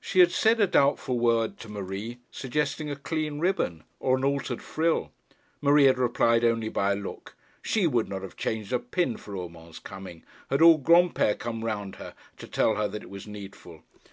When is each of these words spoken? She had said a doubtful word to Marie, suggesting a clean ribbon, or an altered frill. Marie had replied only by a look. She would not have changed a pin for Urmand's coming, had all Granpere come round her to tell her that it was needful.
She 0.00 0.20
had 0.20 0.30
said 0.30 0.60
a 0.60 0.68
doubtful 0.68 1.18
word 1.18 1.58
to 1.58 1.68
Marie, 1.68 2.18
suggesting 2.30 2.92
a 2.92 2.94
clean 2.94 3.40
ribbon, 3.40 3.82
or 3.98 4.16
an 4.16 4.22
altered 4.22 4.62
frill. 4.62 5.10
Marie 5.60 5.86
had 5.86 5.98
replied 5.98 6.44
only 6.44 6.68
by 6.68 6.92
a 6.92 6.94
look. 6.94 7.34
She 7.60 7.84
would 7.84 8.08
not 8.08 8.22
have 8.22 8.36
changed 8.36 8.72
a 8.72 8.78
pin 8.78 9.16
for 9.16 9.34
Urmand's 9.36 9.80
coming, 9.80 10.22
had 10.48 10.62
all 10.62 10.78
Granpere 10.78 11.36
come 11.36 11.64
round 11.64 11.96
her 11.96 12.14
to 12.36 12.46
tell 12.46 12.76
her 12.76 12.86
that 12.86 13.02
it 13.02 13.10
was 13.10 13.26
needful. 13.26 13.82